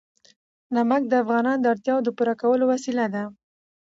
[0.75, 3.23] نمک د افغانانو د اړتیاوو د پوره کولو وسیله ده.